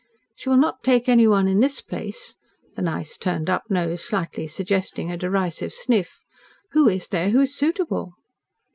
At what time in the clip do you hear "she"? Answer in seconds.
0.35-0.49